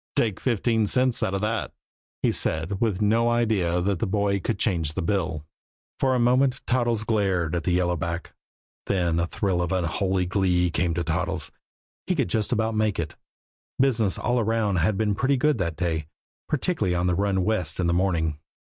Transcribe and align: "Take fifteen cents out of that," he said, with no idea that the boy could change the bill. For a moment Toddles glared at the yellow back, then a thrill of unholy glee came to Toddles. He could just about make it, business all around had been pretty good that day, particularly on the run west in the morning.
"Take 0.15 0.39
fifteen 0.39 0.87
cents 0.87 1.21
out 1.21 1.35
of 1.35 1.41
that," 1.41 1.73
he 2.23 2.31
said, 2.31 2.81
with 2.81 3.03
no 3.03 3.29
idea 3.29 3.83
that 3.83 3.99
the 3.99 4.07
boy 4.07 4.39
could 4.39 4.57
change 4.57 4.95
the 4.95 5.03
bill. 5.03 5.45
For 5.99 6.15
a 6.15 6.19
moment 6.19 6.65
Toddles 6.65 7.03
glared 7.03 7.53
at 7.55 7.65
the 7.65 7.71
yellow 7.73 7.95
back, 7.95 8.33
then 8.87 9.19
a 9.19 9.27
thrill 9.27 9.61
of 9.61 9.71
unholy 9.71 10.25
glee 10.25 10.71
came 10.71 10.95
to 10.95 11.03
Toddles. 11.03 11.51
He 12.07 12.15
could 12.15 12.29
just 12.29 12.51
about 12.51 12.73
make 12.73 12.97
it, 12.97 13.13
business 13.79 14.17
all 14.17 14.39
around 14.39 14.77
had 14.77 14.97
been 14.97 15.13
pretty 15.13 15.37
good 15.37 15.59
that 15.59 15.77
day, 15.77 16.07
particularly 16.49 16.95
on 16.95 17.05
the 17.05 17.13
run 17.13 17.43
west 17.43 17.79
in 17.79 17.85
the 17.85 17.93
morning. 17.93 18.39